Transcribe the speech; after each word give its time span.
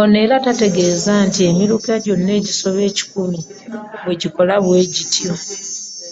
Ono 0.00 0.16
era 0.24 0.36
n'ategeeza 0.42 1.12
nti 1.26 1.40
emiruka 1.50 1.92
gyonna 2.04 2.32
egisoba 2.38 2.80
kikumi 2.96 3.38
bwe 4.02 4.14
gikola 4.20 4.54
bwe 4.64 4.80
gityo 4.92 5.32